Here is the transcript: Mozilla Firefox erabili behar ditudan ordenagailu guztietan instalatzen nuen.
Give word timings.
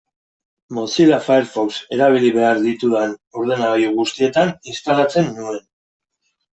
Mozilla 0.77 1.19
Firefox 1.25 1.77
erabili 1.99 2.33
behar 2.39 2.63
ditudan 2.65 3.15
ordenagailu 3.43 3.95
guztietan 4.03 4.55
instalatzen 4.75 5.35
nuen. 5.41 5.67